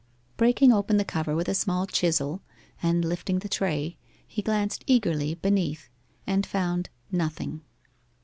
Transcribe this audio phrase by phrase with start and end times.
[0.35, 2.41] Breaking open the cover with a small chisel,
[2.81, 5.89] and lifting the tray, he glanced eagerly beneath,
[6.25, 7.61] and found nothing.